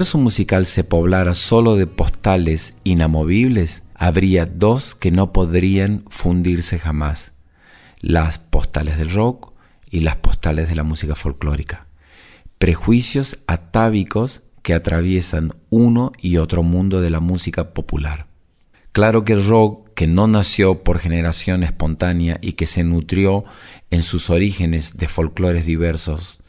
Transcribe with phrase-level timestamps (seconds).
[0.00, 7.34] Universo musical se poblara solo de postales inamovibles, habría dos que no podrían fundirse jamás,
[8.00, 9.52] las postales del rock
[9.90, 11.86] y las postales de la música folclórica,
[12.56, 18.26] prejuicios atávicos que atraviesan uno y otro mundo de la música popular.
[18.92, 23.44] Claro que el rock, que no nació por generación espontánea y que se nutrió
[23.90, 26.39] en sus orígenes de folclores diversos,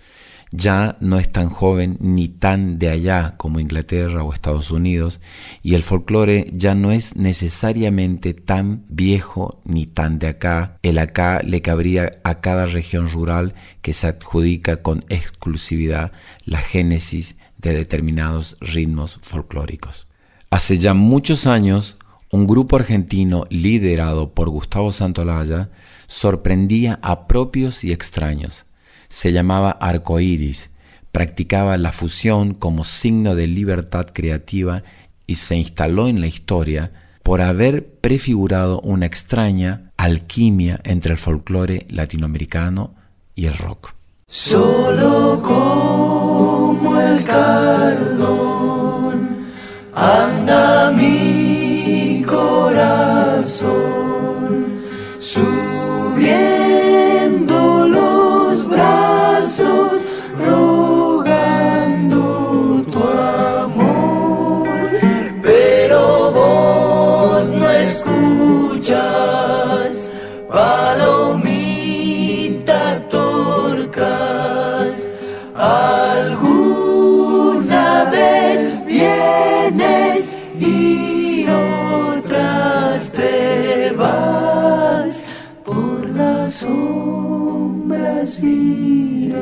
[0.51, 5.21] ya no es tan joven ni tan de allá como Inglaterra o Estados Unidos,
[5.63, 10.77] y el folclore ya no es necesariamente tan viejo ni tan de acá.
[10.83, 16.11] El acá le cabría a cada región rural que se adjudica con exclusividad
[16.43, 20.07] la génesis de determinados ritmos folclóricos.
[20.49, 21.97] Hace ya muchos años,
[22.29, 25.69] un grupo argentino liderado por Gustavo Santolaya
[26.07, 28.65] sorprendía a propios y extraños
[29.11, 30.71] se llamaba arcoíris,
[31.11, 34.83] practicaba la fusión como signo de libertad creativa
[35.27, 41.85] y se instaló en la historia por haber prefigurado una extraña alquimia entre el folclore
[41.89, 42.95] latinoamericano
[43.35, 43.95] y el rock.
[44.27, 48.71] Solo como el cardón
[49.93, 53.81] anda mi corazón
[55.19, 56.71] subiendo
[88.39, 89.35] iré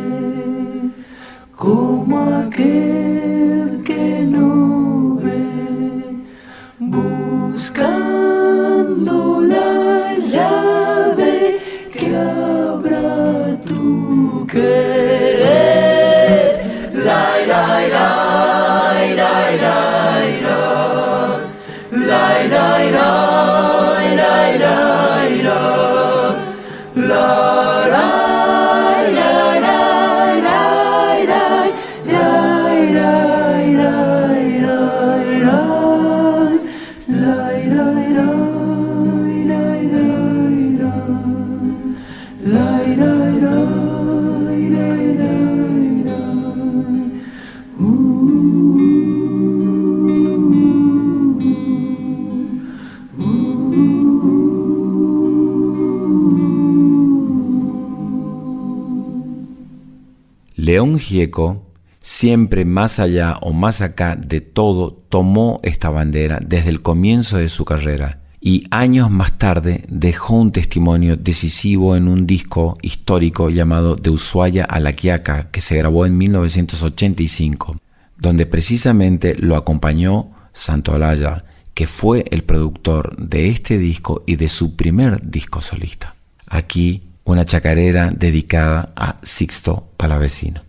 [1.56, 3.69] como aquel
[61.00, 61.66] Gieco,
[62.00, 67.50] siempre más allá o más acá de todo, tomó esta bandera desde el comienzo de
[67.50, 73.96] su carrera y años más tarde dejó un testimonio decisivo en un disco histórico llamado
[73.96, 77.78] De Ushuaia a la Quiaca que se grabó en 1985,
[78.18, 84.50] donde precisamente lo acompañó Santo Alaya, que fue el productor de este disco y de
[84.50, 86.16] su primer disco solista.
[86.48, 90.64] Aquí una chacarera dedicada a Sixto Palavecino.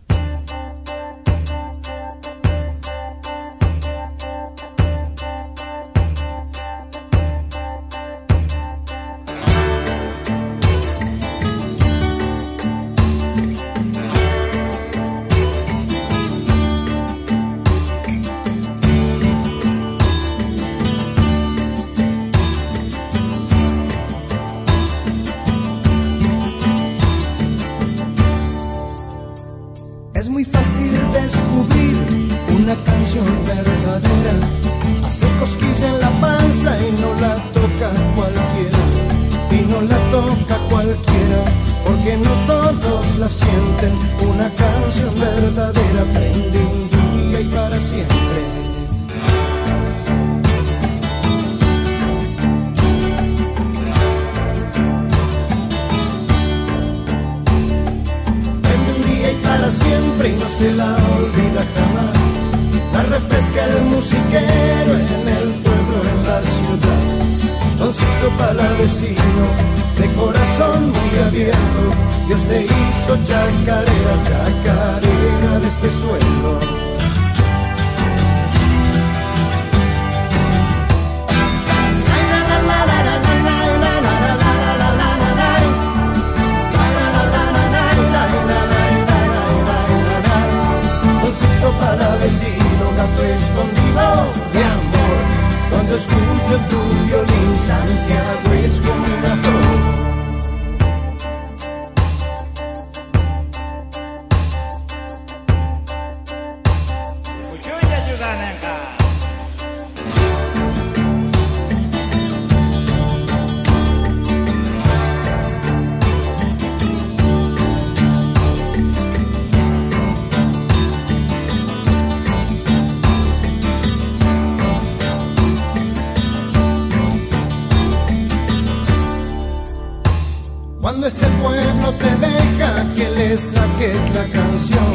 [133.80, 134.92] Saques la canción,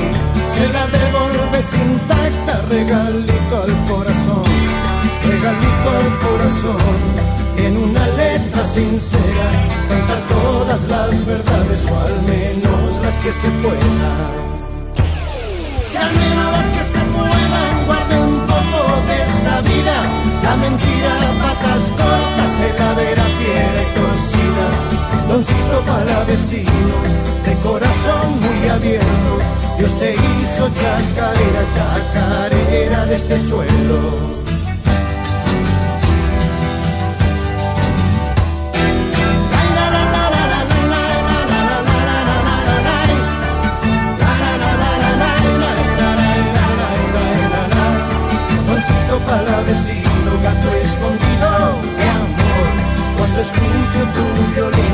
[0.56, 4.44] se la devolves intacta, regalito al corazón,
[5.24, 7.02] regalito al corazón,
[7.58, 9.50] en una letra sincera,
[9.90, 14.56] cantar todas las verdades o al menos las que se puedan.
[15.84, 19.98] Si al menos las que se puedan, guarde un poco de esta vida,
[20.44, 24.66] la mentira, patas cortas, se la verá fiera y torcida.
[25.28, 27.35] Don Sisto para vecino,
[27.66, 29.40] corazón muy abierto,
[29.78, 34.36] Dios te hizo chacarera, chacarera de este suelo.
[49.26, 49.42] Para
[50.44, 51.50] gato escondido
[51.98, 52.68] de amor.
[53.18, 54.85] Cuando escucho tu violín,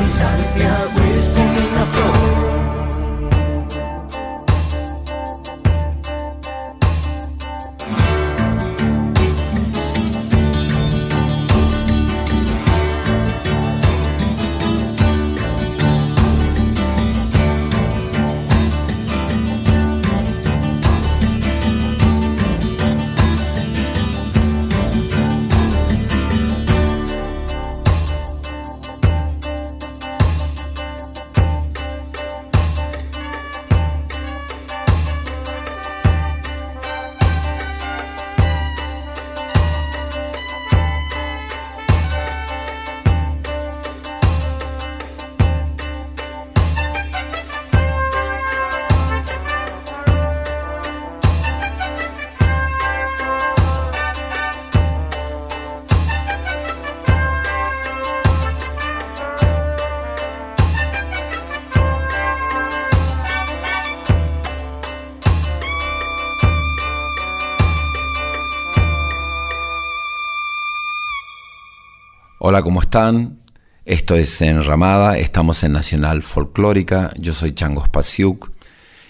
[72.52, 73.38] Hola, ¿cómo están?
[73.86, 78.52] Esto es Enramada, estamos en Nacional Folclórica, yo soy Changos Pasiuk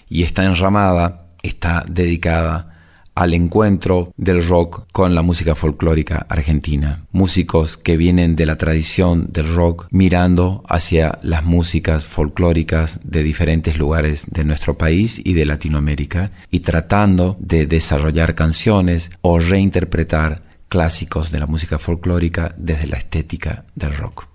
[0.07, 2.73] y esta enramada está dedicada
[3.15, 7.03] al encuentro del rock con la música folclórica argentina.
[7.11, 13.77] Músicos que vienen de la tradición del rock mirando hacia las músicas folclóricas de diferentes
[13.77, 21.29] lugares de nuestro país y de Latinoamérica y tratando de desarrollar canciones o reinterpretar clásicos
[21.29, 24.25] de la música folclórica desde la estética del rock.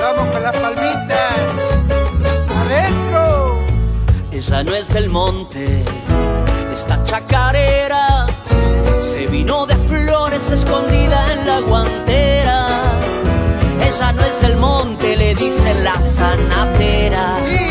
[0.00, 1.36] Vamos con las palmitas.
[2.56, 3.60] Adentro.
[4.32, 5.84] Ella no es del monte,
[6.72, 8.24] esta chacarera
[8.98, 12.78] se vino de flores escondida en la guantera.
[13.78, 17.40] Ella no es del monte, le dice la sanatera.
[17.44, 17.61] Sí,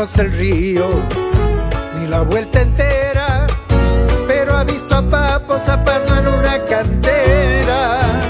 [0.00, 0.88] conoce el río
[1.98, 3.46] ni la vuelta entera,
[4.26, 8.20] pero ha visto a Papo zapando en una cantera.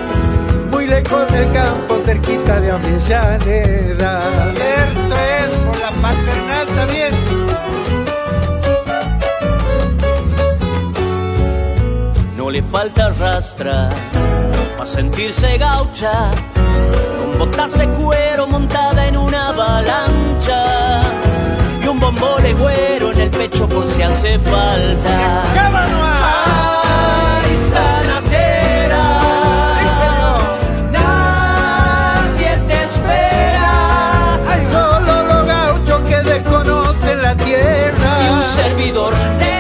[0.68, 4.22] Muy lejos del campo, cerquita de Avellaneda.
[4.56, 7.14] Cierto es por la paternal también.
[12.36, 13.90] No le falta rastra
[14.76, 16.32] para sentirse gaucha,
[17.20, 20.89] con botas de cuero montada en una avalancha
[22.08, 25.42] un de güero en el pecho por si hace falta.
[27.42, 29.04] Ay, sanatera,
[30.92, 34.38] nadie te espera.
[34.48, 38.10] Hay solo los gauchos que desconocen la tierra.
[38.24, 39.59] Y un servidor te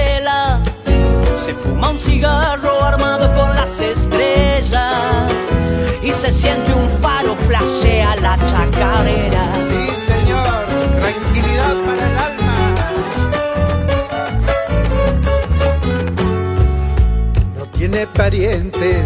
[0.00, 0.60] vela,
[1.36, 5.32] se fuma un cigarro armado con las estrellas
[6.02, 9.44] y se siente un faro flashea la chacarera.
[9.70, 10.60] Sí, señor,
[11.00, 12.56] tranquilidad para el alma.
[17.56, 19.04] No tiene parientes,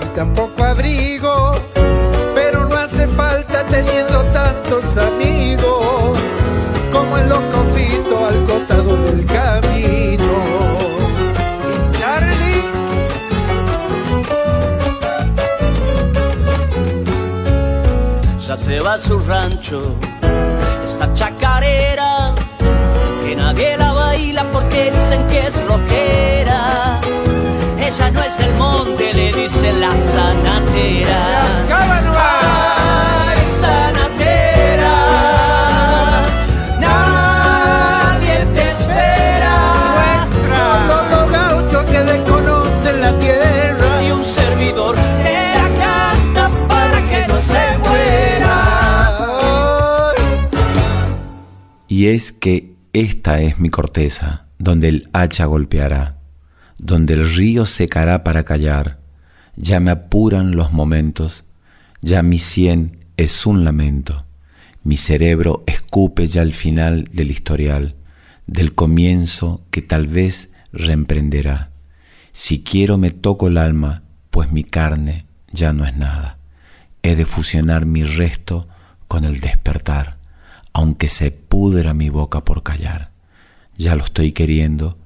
[0.00, 1.34] ni tampoco abrigo,
[2.34, 6.18] pero no hace falta teniendo tantos amigos,
[6.92, 9.24] como el locofito al costado del
[18.88, 19.96] A su rancho,
[20.82, 22.34] esta chacarera,
[23.22, 26.98] que nadie la baila porque dicen que es rockera.
[27.78, 31.20] Ella no es del monte, le dice la sanatera.
[33.28, 33.97] Ay, sanatera,
[51.98, 56.20] Y es que esta es mi corteza, donde el hacha golpeará,
[56.78, 59.00] donde el río secará para callar.
[59.56, 61.42] Ya me apuran los momentos,
[62.00, 64.26] ya mi sien es un lamento.
[64.84, 67.96] Mi cerebro escupe ya el final del historial,
[68.46, 71.72] del comienzo que tal vez reemprenderá.
[72.30, 76.38] Si quiero me toco el alma, pues mi carne ya no es nada.
[77.02, 78.68] He de fusionar mi resto
[79.08, 80.17] con el despertar,
[80.78, 83.10] aunque se pudra mi boca por callar.
[83.76, 84.96] Ya lo estoy queriendo,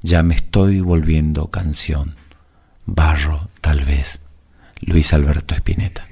[0.00, 2.16] ya me estoy volviendo canción.
[2.86, 4.20] Barro, tal vez.
[4.80, 6.08] Luis Alberto Spinetta.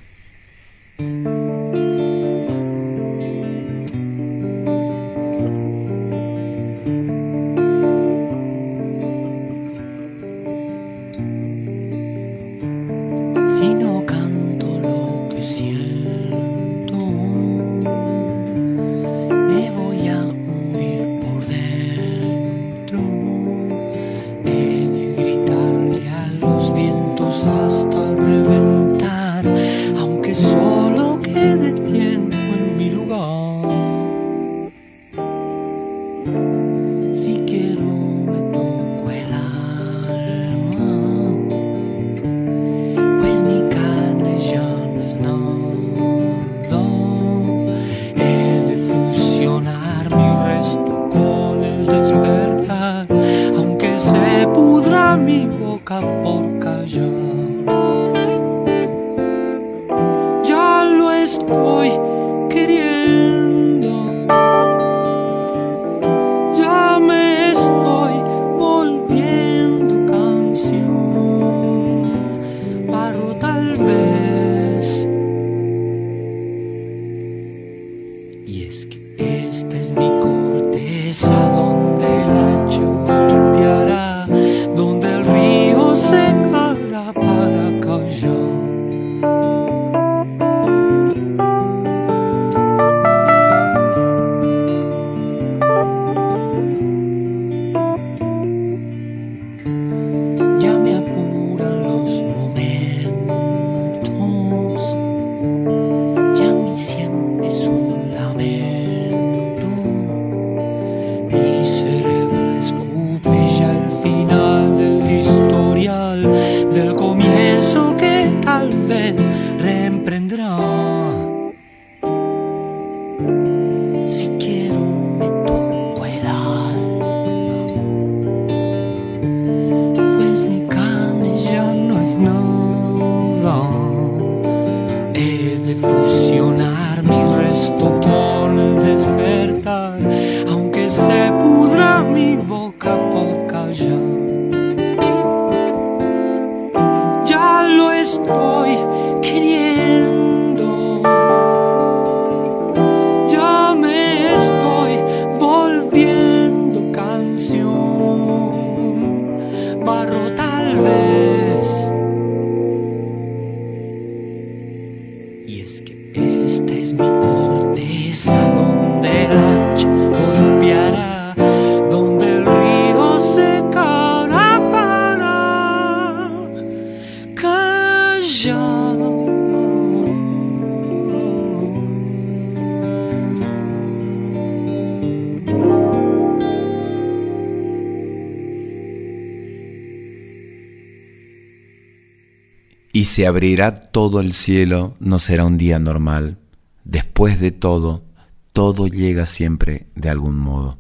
[193.17, 196.37] Se abrirá todo el cielo, no será un día normal.
[196.85, 198.05] Después de todo,
[198.53, 200.77] todo llega siempre de algún modo.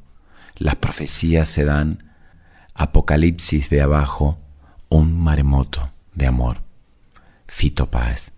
[0.54, 2.12] Las profecías se dan,
[2.74, 4.38] apocalipsis de abajo,
[4.90, 6.60] un maremoto de amor.
[7.46, 8.35] Fito Páez.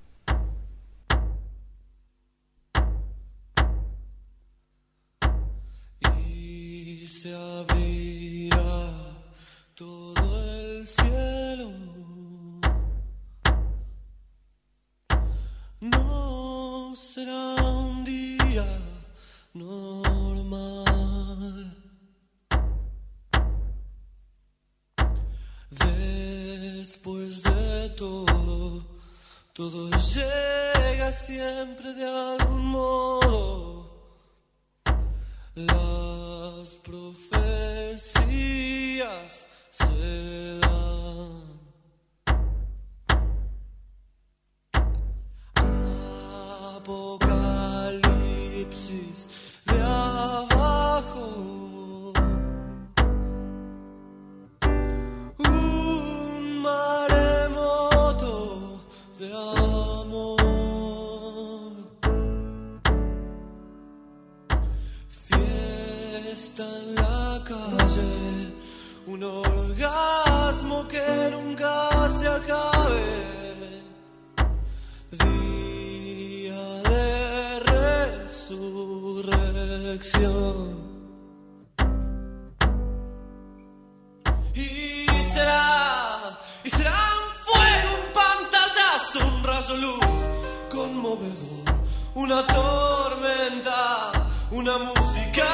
[92.14, 95.46] Una tormenta, una música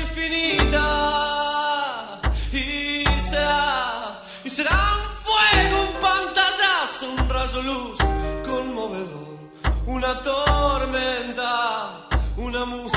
[0.00, 0.90] infinita.
[2.52, 7.98] Y será, y será un fuego, un pantallazo, un rayo luz
[8.48, 9.38] conmovedor,
[9.86, 12.93] una tormenta, una música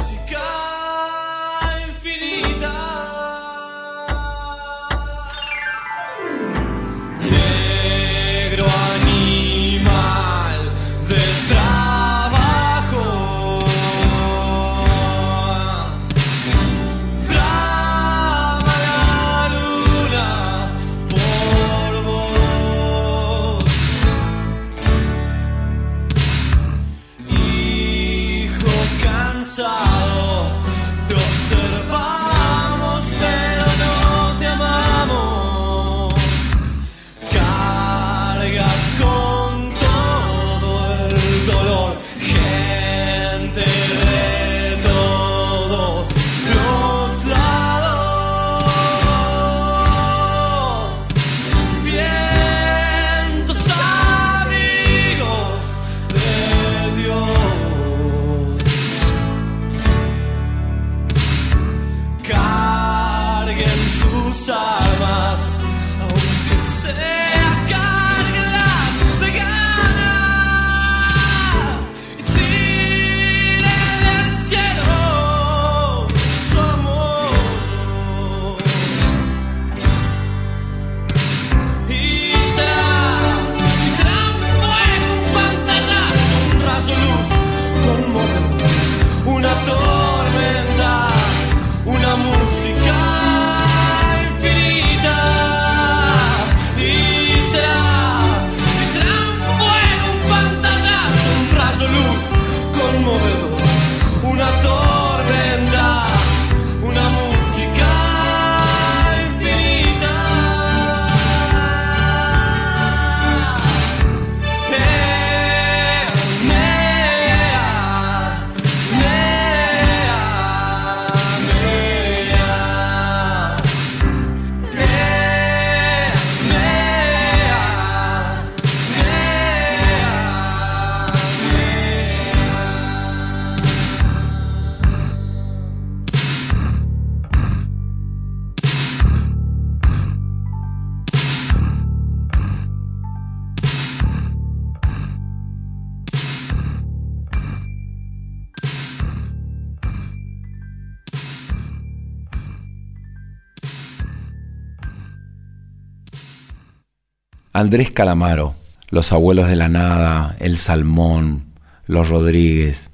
[157.58, 158.54] Andrés Calamaro,
[158.90, 161.54] Los Abuelos de la Nada, El Salmón,
[161.88, 162.92] Los Rodríguez,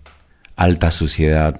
[0.56, 1.60] Alta Suciedad,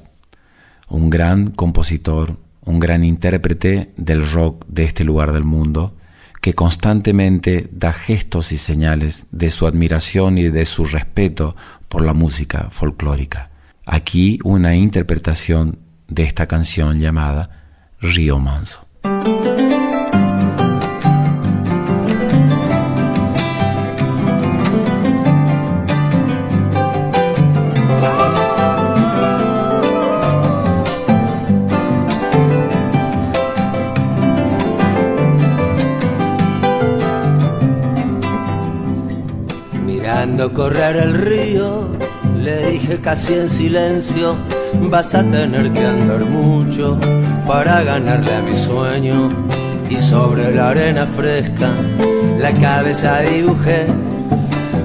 [0.87, 5.97] un gran compositor, un gran intérprete del rock de este lugar del mundo,
[6.41, 11.57] que constantemente da gestos y señales de su admiración y de su respeto
[11.89, 13.49] por la música folclórica.
[13.85, 17.49] Aquí una interpretación de esta canción llamada
[17.99, 18.87] Río Manso.
[40.51, 41.88] Correr el río,
[42.41, 44.36] le dije casi en silencio,
[44.89, 46.99] vas a tener que andar mucho
[47.47, 49.29] para ganarle a mi sueño.
[49.89, 51.71] Y sobre la arena fresca,
[52.38, 53.86] la cabeza dibujé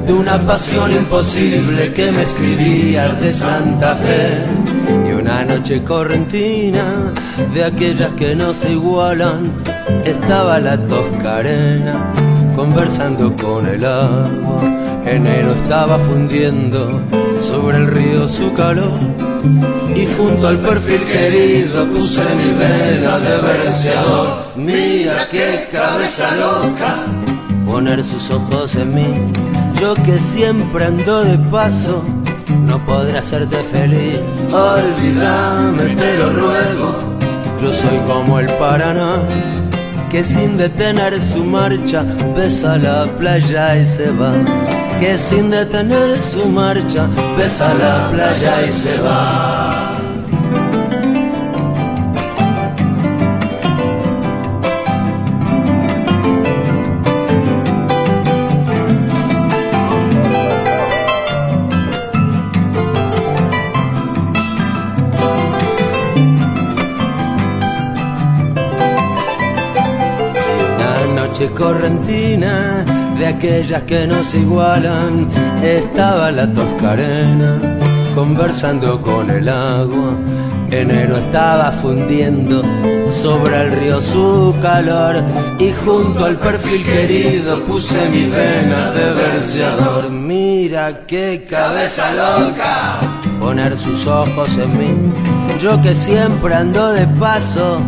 [0.07, 5.09] de una pasión imposible que me escribía de Santa Fe.
[5.09, 7.13] Y una noche correntina,
[7.53, 9.63] de aquellas que no se igualan,
[10.05, 12.13] estaba la toscarena
[12.55, 14.88] conversando con el agua.
[15.11, 17.01] Enero estaba fundiendo
[17.41, 19.01] sobre el río su calor
[19.97, 24.45] y junto al perfil querido puse mi vela de verseador.
[24.55, 26.97] Mira qué cabeza loca
[27.65, 29.23] poner sus ojos en mí.
[29.81, 32.05] Yo que siempre ando de paso,
[32.67, 34.21] no podré hacerte feliz.
[34.53, 36.95] Olvídame, te lo ruego.
[37.63, 39.17] Yo soy como el Paraná,
[40.11, 42.05] que sin detener su marcha
[42.37, 44.33] besa la playa y se va
[45.01, 49.95] que sin detener su marcha besa la playa y se va.
[71.15, 72.85] Noche correntina
[73.19, 75.29] de aquellas que nos igualan,
[75.63, 77.79] estaba la toscarena
[78.15, 80.17] conversando con el agua.
[80.71, 82.63] Enero estaba fundiendo
[83.15, 85.17] sobre el río su calor
[85.59, 90.11] y junto al perfil querido puse mi vena de verseador.
[90.11, 93.01] Mira qué cabeza loca
[93.41, 95.13] poner sus ojos en mí.
[95.59, 97.81] Yo que siempre ando de paso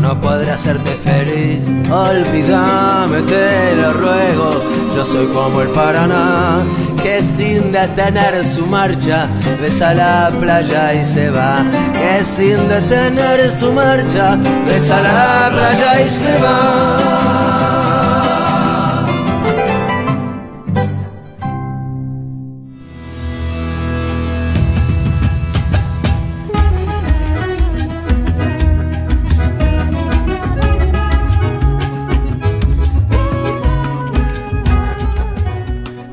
[0.00, 1.66] no podré hacerte feliz.
[1.90, 4.62] Olvídame, te lo ruego.
[4.96, 6.62] Yo soy como el Paraná,
[7.02, 9.28] que sin detener su marcha
[9.60, 11.64] besa la playa y se va.
[11.92, 14.36] Que sin detener su marcha
[14.66, 17.19] besa la playa y se va.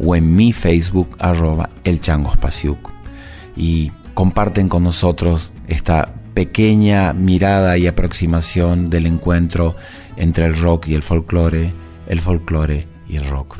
[0.00, 2.00] o en mi Facebook arroba el
[3.56, 9.76] y comparten con nosotros esta pequeña mirada y aproximación del encuentro
[10.16, 11.72] entre el rock y el folclore,
[12.08, 13.58] el folclore y el rock.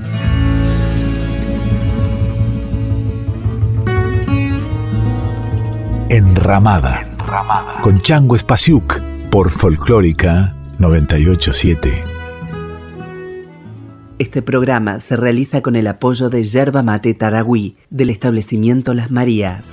[6.09, 7.81] Enramada, Enramada.
[7.81, 12.14] con Chango Espasiuk por Folclórica 987.
[14.19, 19.67] Este programa se realiza con el apoyo de Yerba Mate Taragüí del establecimiento Las Marías.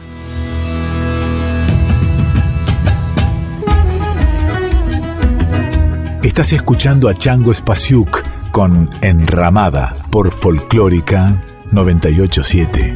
[6.24, 11.40] Estás escuchando a Chango Spasiuk con Enramada por Folclórica
[11.72, 12.96] 987.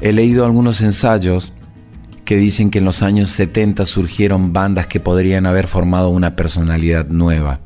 [0.00, 1.52] He leído algunos ensayos
[2.28, 7.06] que dicen que en los años 70 surgieron bandas que podrían haber formado una personalidad
[7.08, 7.60] nueva.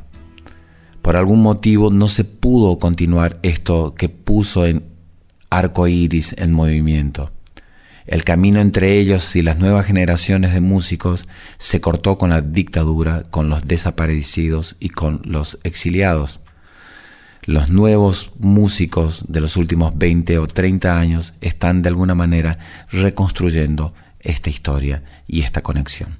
[1.02, 4.84] Por algún motivo no se pudo continuar esto que puso en
[5.50, 7.32] arco iris en movimiento.
[8.06, 11.26] El camino entre ellos y las nuevas generaciones de músicos
[11.58, 16.38] se cortó con la dictadura, con los desaparecidos y con los exiliados.
[17.46, 22.60] Los nuevos músicos de los últimos 20 o 30 años están de alguna manera
[22.92, 23.92] reconstruyendo
[24.22, 26.18] esta historia y esta conexión.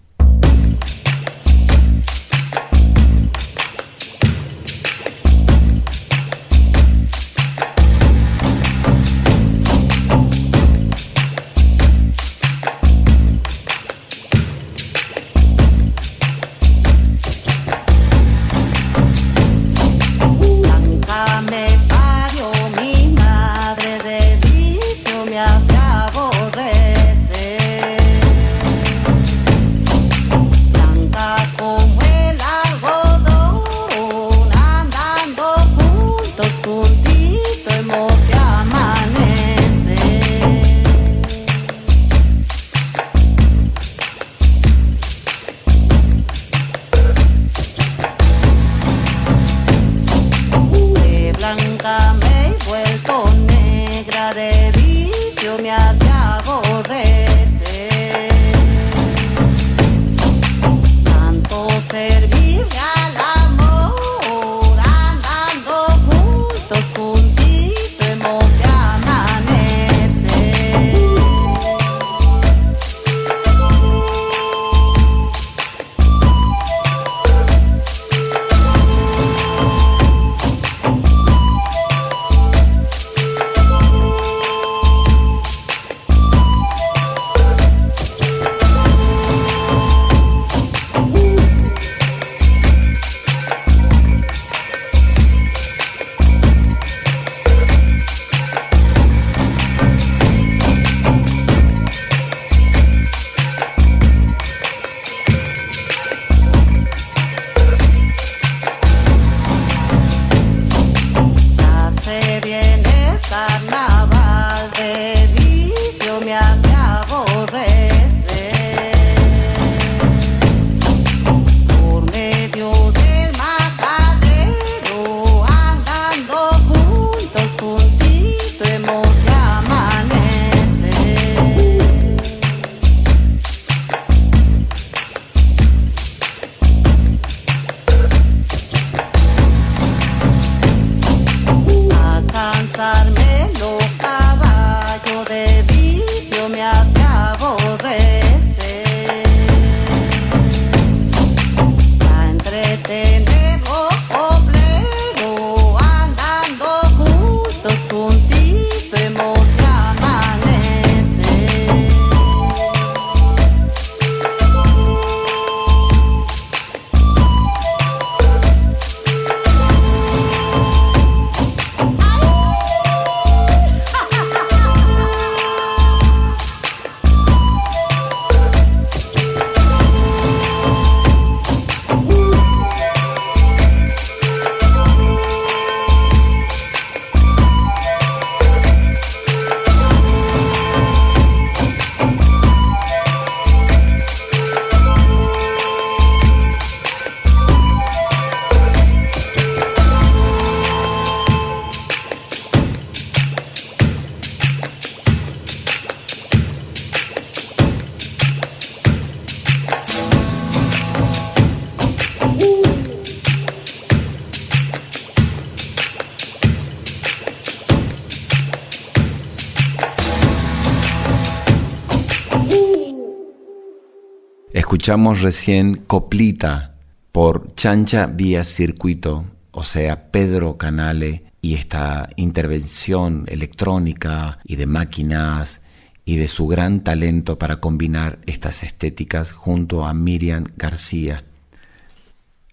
[224.95, 226.75] Recién Coplita
[227.13, 235.63] por Chancha Vía Circuito, o sea, Pedro Canale y esta intervención electrónica y de máquinas
[236.05, 241.25] y de su gran talento para combinar estas estéticas junto a Miriam García.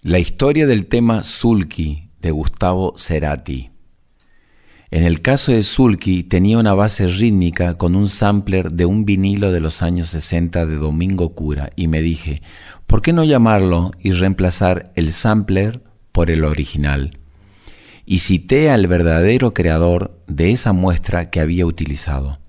[0.01, 3.69] La historia del tema Sulki de Gustavo Cerati.
[4.91, 9.51] En el caso de Sulki tenía una base rítmica con un sampler de un vinilo
[9.51, 12.41] de los años 60 de Domingo Cura y me dije,
[12.87, 17.19] ¿por qué no llamarlo y reemplazar el sampler por el original?
[18.07, 22.39] Y cité al verdadero creador de esa muestra que había utilizado.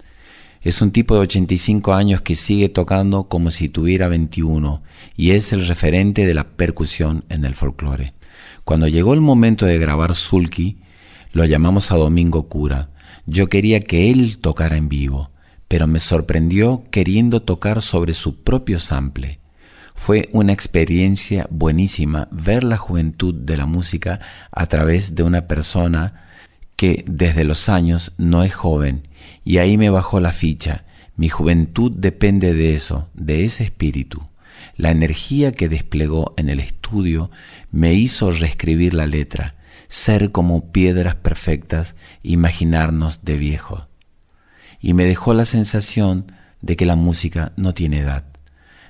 [0.63, 4.83] Es un tipo de 85 años que sigue tocando como si tuviera 21
[5.15, 8.15] y es el referente de la percusión en el folclore.
[8.65, 10.79] Cuando llegó el momento de grabar Sulky,
[11.33, 12.91] lo llamamos a Domingo Cura.
[13.27, 15.31] Yo quería que él tocara en vivo,
[15.69, 19.39] pero me sorprendió queriendo tocar sobre su propio sample.
[19.95, 26.29] Fue una experiencia buenísima ver la juventud de la música a través de una persona
[26.75, 29.09] que desde los años no es joven,
[29.45, 30.85] y ahí me bajó la ficha.
[31.17, 34.23] Mi juventud depende de eso, de ese espíritu.
[34.77, 37.31] La energía que desplegó en el estudio
[37.71, 39.57] me hizo reescribir la letra,
[39.91, 43.89] ser como piedras perfectas, imaginarnos de viejo.
[44.81, 48.25] Y me dejó la sensación de que la música no tiene edad.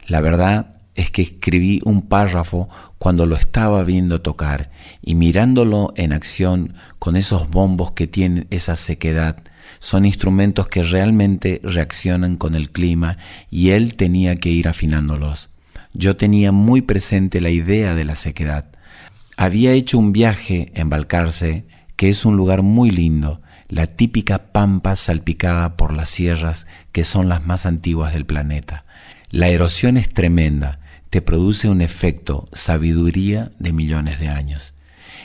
[0.07, 6.13] La verdad es que escribí un párrafo cuando lo estaba viendo tocar y mirándolo en
[6.13, 9.43] acción con esos bombos que tienen esa sequedad,
[9.79, 13.17] son instrumentos que realmente reaccionan con el clima
[13.51, 15.49] y él tenía que ir afinándolos.
[15.95, 18.67] Yo tenía muy presente la idea de la sequedad,
[19.41, 21.65] había hecho un viaje en Balcarce,
[21.97, 27.31] que es un lugar muy lindo, la típica pampa salpicada por las sierras que son
[27.31, 28.85] las más antiguas del planeta.
[29.31, 34.75] La erosión es tremenda, te produce un efecto sabiduría de millones de años.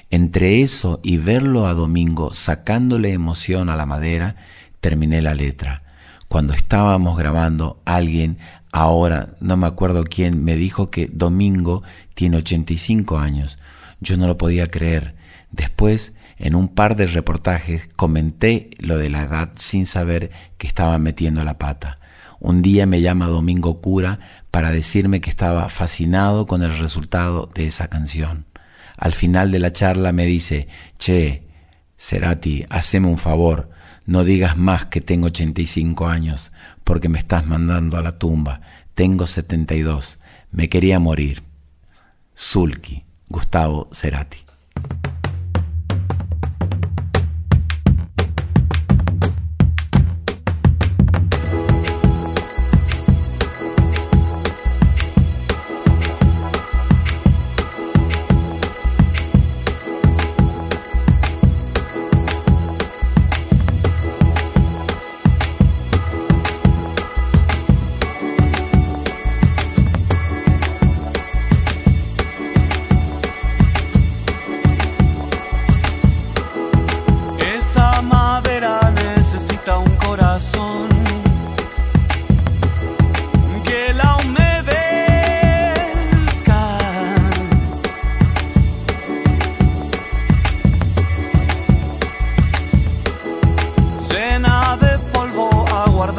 [0.09, 4.37] Entre eso y verlo a Domingo sacándole emoción a la madera,
[4.79, 5.83] terminé la letra.
[6.29, 8.37] Cuando estábamos grabando, alguien,
[8.71, 13.59] ahora no me acuerdo quién, me dijo que Domingo tiene 85 años.
[14.05, 15.15] Yo no lo podía creer.
[15.51, 20.99] Después, en un par de reportajes, comenté lo de la edad sin saber que estaba
[20.99, 21.97] metiendo la pata.
[22.39, 24.19] Un día me llama Domingo Cura
[24.51, 28.45] para decirme que estaba fascinado con el resultado de esa canción.
[28.95, 30.67] Al final de la charla me dice,
[30.99, 31.47] Che,
[31.97, 33.71] Cerati, haceme un favor,
[34.05, 36.51] no digas más que tengo 85 años,
[36.83, 38.61] porque me estás mandando a la tumba.
[38.93, 40.19] Tengo 72.
[40.51, 41.41] Me quería morir.
[42.35, 43.04] Sulky.
[43.27, 44.44] Gustavo Cerati.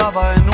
[0.07, 0.46] dabei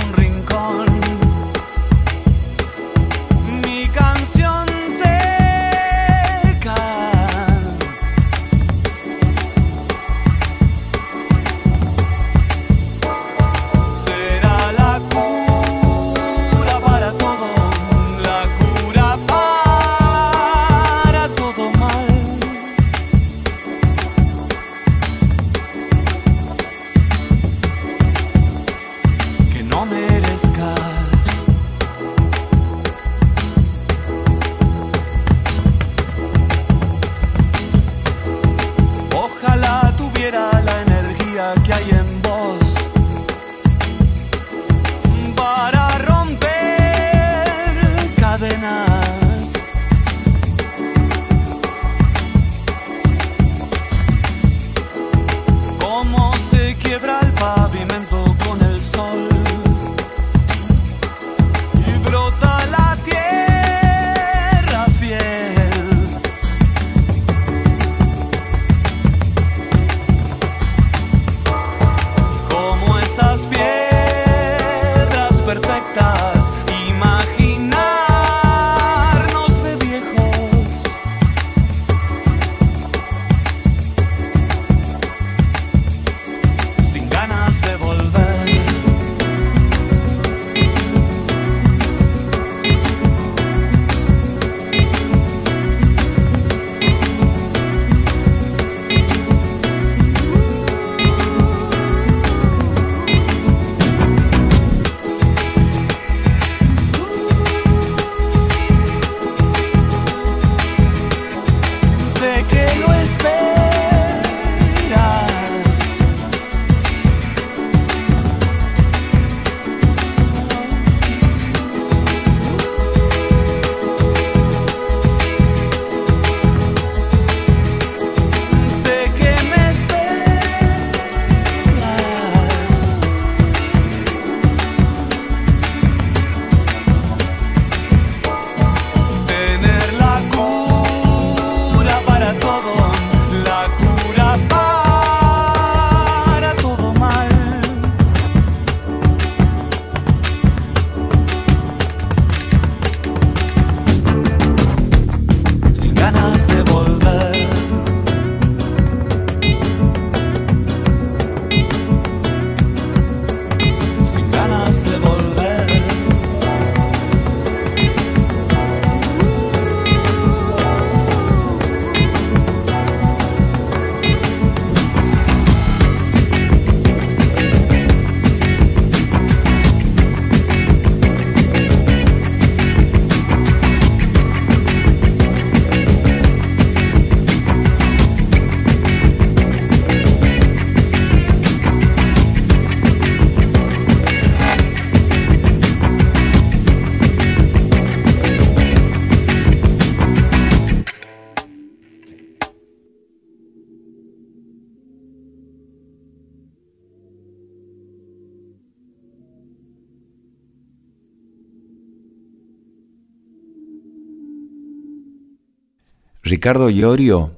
[216.33, 217.37] Ricardo Iorio,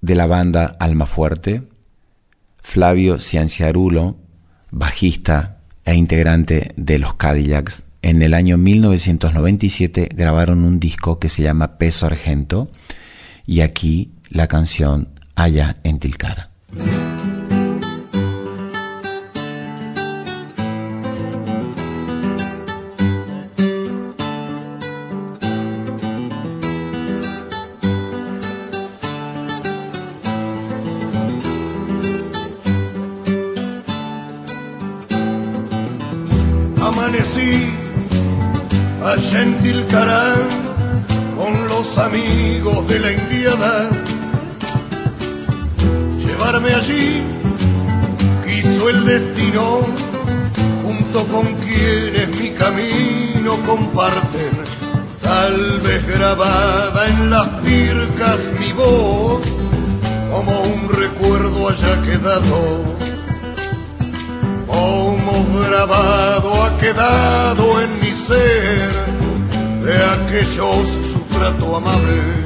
[0.00, 1.68] de la banda Almafuerte,
[2.58, 4.16] Flavio Cianciarulo,
[4.72, 11.44] bajista e integrante de los Cadillacs, en el año 1997 grabaron un disco que se
[11.44, 12.72] llama Peso Argento
[13.46, 16.53] y aquí la canción Allá en Tilcara.
[66.94, 68.90] Quedado en mi ser
[69.84, 72.43] de aquellos su trato amable.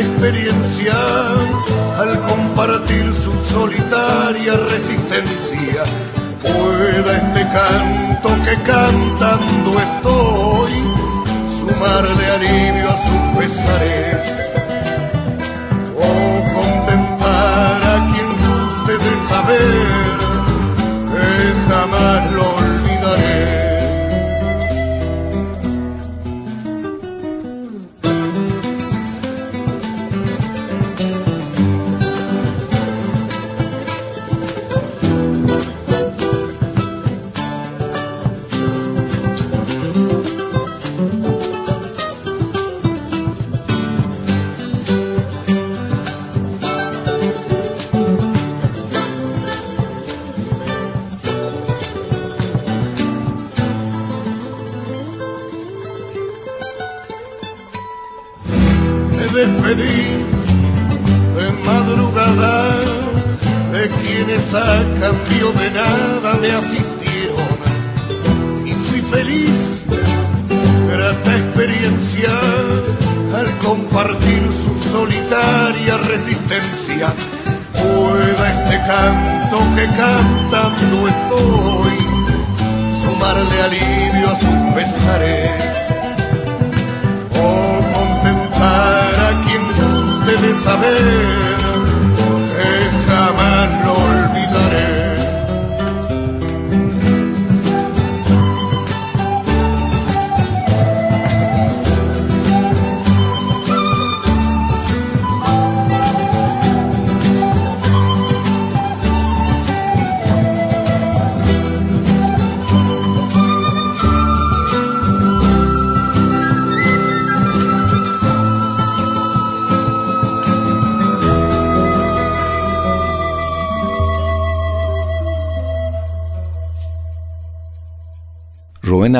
[0.00, 0.94] Experiencia
[1.98, 5.82] al compartir su solitaria resistencia.
[6.42, 10.01] Pueda este canto que cantando estoy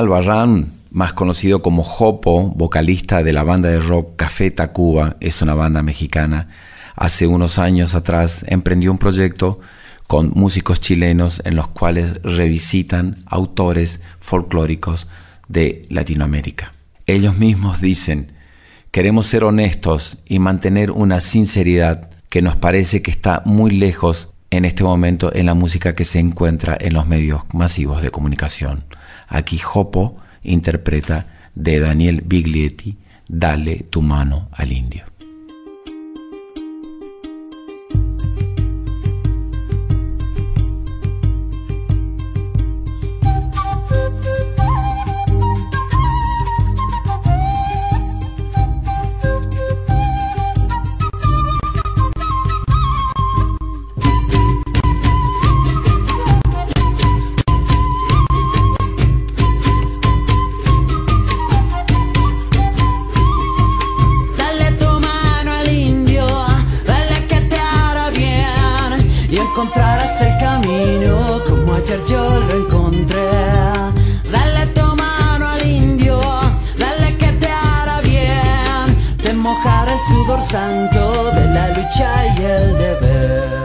[0.02, 5.54] Albarrán, más conocido como Jopo, vocalista de la banda de rock Café Tacuba, es una
[5.54, 6.48] banda mexicana.
[6.96, 9.60] Hace unos años atrás emprendió un proyecto
[10.08, 15.06] con músicos chilenos en los cuales revisitan autores folclóricos
[15.48, 16.72] de Latinoamérica.
[17.06, 18.32] Ellos mismos dicen,
[18.90, 24.64] queremos ser honestos y mantener una sinceridad que nos parece que está muy lejos en
[24.64, 28.84] este momento en la música que se encuentra en los medios masivos de comunicación.
[29.32, 35.11] Aquí Jopo interpreta de Daniel Biglietti, Dale tu mano al indio.
[70.26, 73.30] el camino como ayer yo lo encontré.
[74.30, 76.20] Dale tu mano al indio,
[76.78, 79.16] dale que te hará bien.
[79.22, 83.62] Te mojará el sudor santo de la lucha y el deber.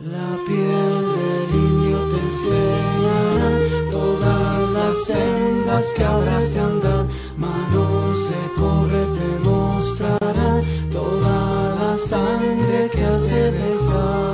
[0.00, 7.08] La piel del indio te enseña todas las sendas que ahora se andan.
[7.36, 10.50] Mano se cobre te mostrará
[10.92, 14.27] toda la sangre que hace dejar.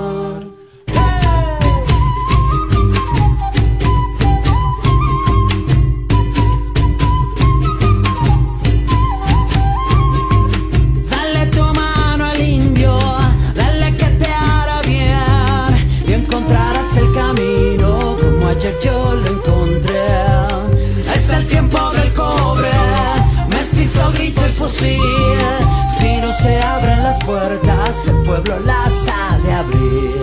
[27.14, 30.14] Las puertas, el pueblo las ha de abrir.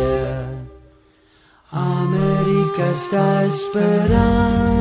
[1.71, 4.77] América está esperando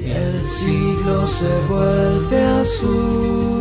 [0.00, 3.57] y el siglo se vuelve azul.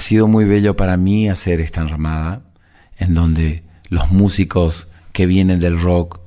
[0.00, 2.42] Sido muy bello para mí hacer esta enramada
[2.98, 6.20] en donde los músicos que vienen del rock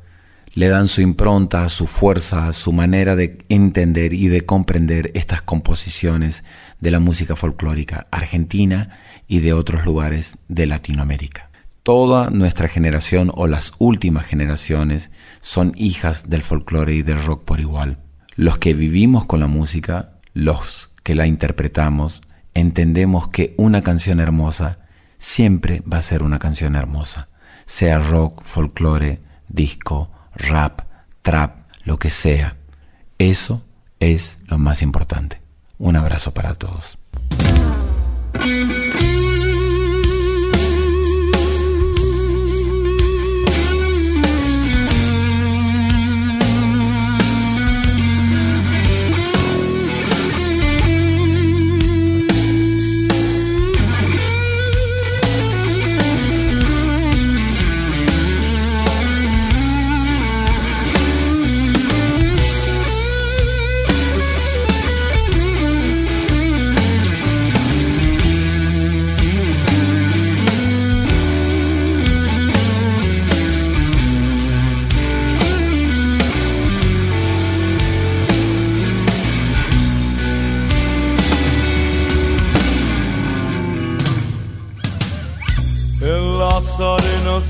[0.54, 6.44] le dan su impronta, su fuerza, su manera de entender y de comprender estas composiciones
[6.80, 11.50] de la música folclórica argentina y de otros lugares de Latinoamérica.
[11.82, 15.12] Toda nuestra generación o las últimas generaciones
[15.42, 17.98] son hijas del folclore y del rock por igual.
[18.36, 22.22] Los que vivimos con la música, los que la interpretamos,
[22.54, 24.80] entendemos que una canción hermosa
[25.18, 27.30] siempre va a ser una canción hermosa,
[27.66, 30.82] sea rock, folclore, disco, rap,
[31.22, 32.58] trap, lo que sea.
[33.18, 33.64] Eso
[34.00, 35.42] es lo más importante.
[35.78, 36.98] Un abrazo para todos.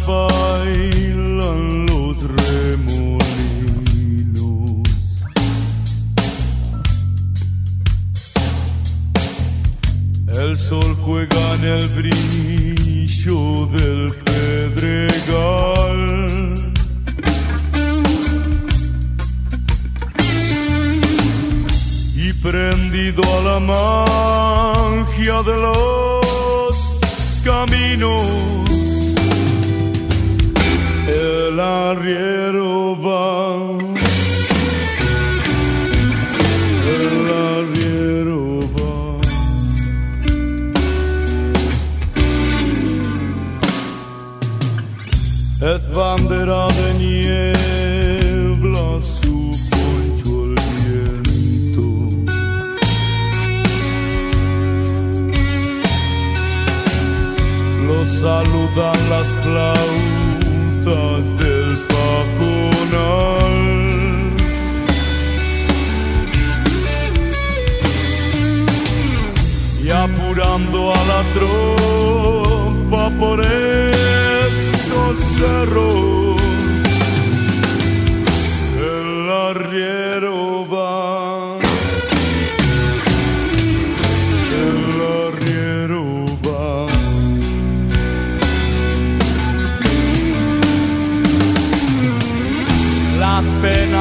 [0.05, 3.62] poi l'hanno tremolino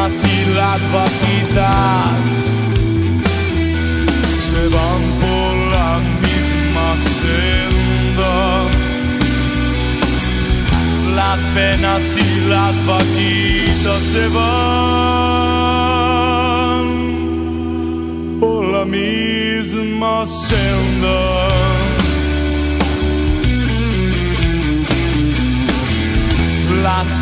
[0.03, 2.27] las vaquitas
[4.47, 5.91] se van por la
[6.21, 6.89] misma
[7.21, 8.35] senda.
[11.15, 14.49] Las penas y las vaquitas se van
[18.41, 21.19] por la misma senda.
[26.83, 27.22] Las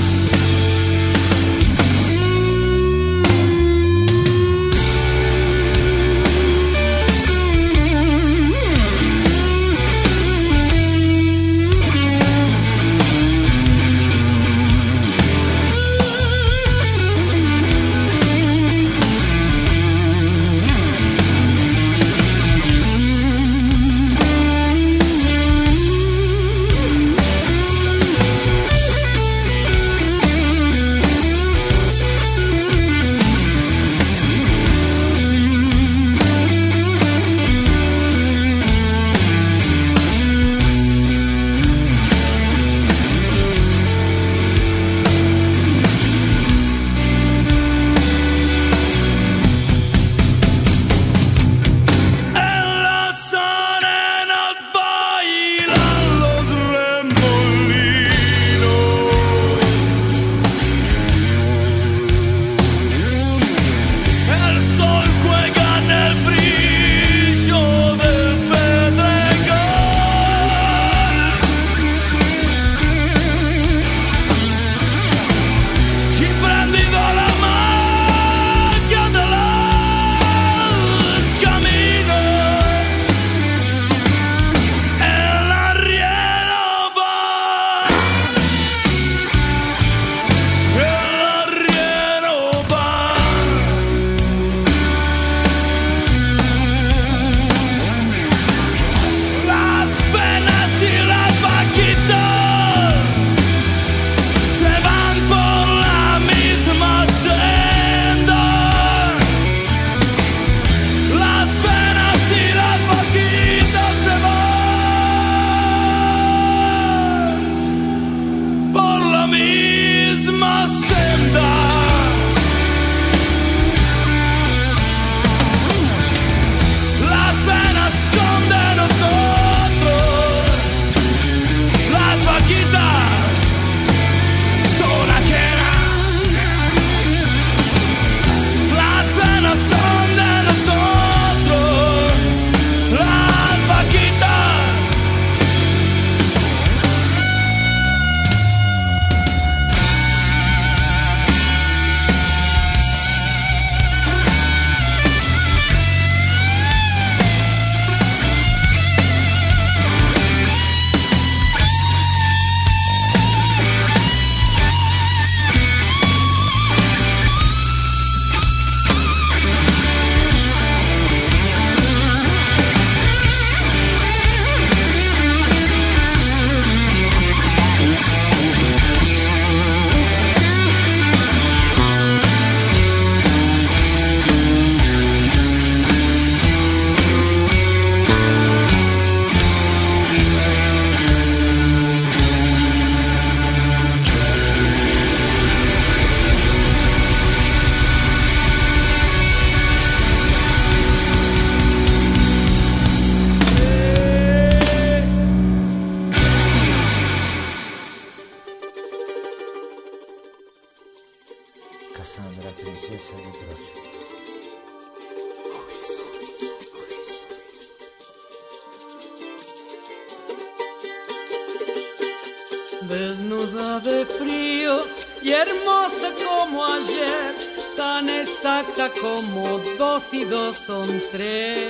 [230.51, 231.69] Y son tres.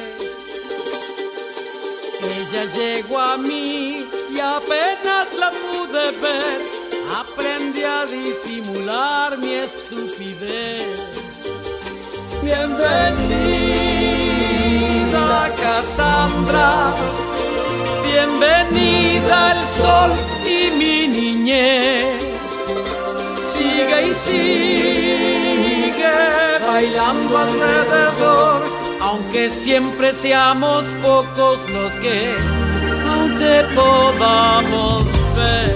[2.22, 6.62] Ella llegó a mí y apenas la pude ver,
[7.22, 11.00] aprendí a disimular mi estupidez.
[12.42, 12.82] Bienvenida
[15.62, 16.94] Cassandra,
[18.04, 20.12] bienvenida el sol
[20.46, 22.22] y mi niñez.
[23.56, 25.02] Sigue sigue
[26.72, 28.71] bailando alrededor,
[29.12, 32.34] aunque siempre seamos pocos los que
[33.10, 35.04] aún te podamos
[35.36, 35.76] ver.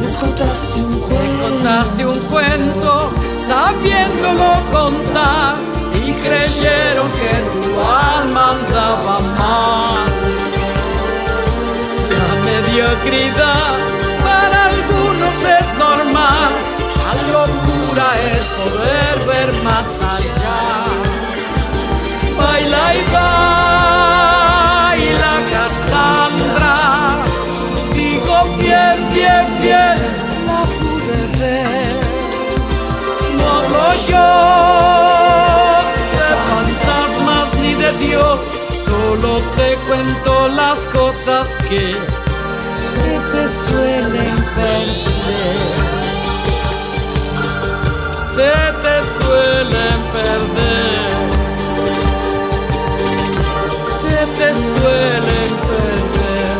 [0.00, 1.44] Les contaste un cuento.
[1.44, 5.54] contaste un cuento sabiéndolo contar
[6.04, 10.08] y creyeron que tu alma andaba mal.
[12.18, 13.74] La mediocridad
[14.26, 16.52] para algunos es normal,
[17.96, 20.60] es poder ver más allá.
[22.36, 23.02] Baila y
[24.82, 26.76] baila Cassandra,
[27.94, 29.98] digo bien, bien, bien,
[30.46, 31.94] la pude ver.
[33.38, 33.54] No
[34.10, 34.30] yo
[36.18, 38.38] de fantasmas ni de Dios,
[38.84, 41.84] solo te cuento las cosas que
[42.96, 45.93] se te suelen perder
[48.34, 51.14] se te suelen perder.
[54.02, 56.56] Se te suelen perder.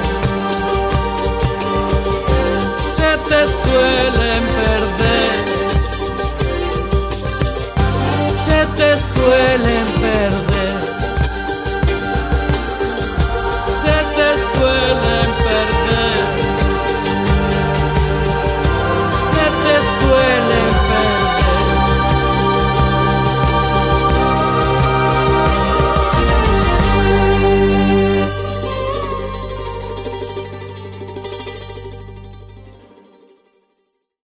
[2.98, 5.36] Se te suelen perder.
[8.46, 10.53] Se te suelen perder.